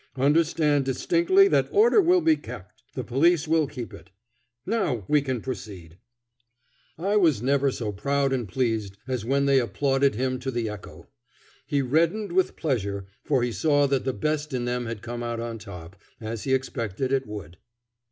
[0.15, 2.81] Understand distinctly that order will be kept.
[2.95, 4.09] The police will keep it.
[4.65, 5.99] Now we can proceed."
[6.97, 11.07] I was never so proud and pleased as when they applauded him to the echo.
[11.67, 15.39] He reddened with pleasure, for he saw that the best in them had come out
[15.39, 17.57] on top, as he expected it would.